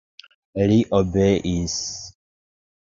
Li 0.71 0.79
obeis. 1.01 1.79